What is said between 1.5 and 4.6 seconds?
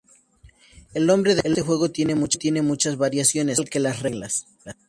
juego tiene muchas variaciones, al igual que las reglas.